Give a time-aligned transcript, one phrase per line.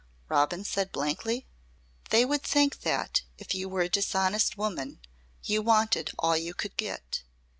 [0.29, 1.45] Robin said blankly.
[2.09, 4.99] "They would think that if you were a dishonest woman
[5.43, 7.21] you wanted all you could get.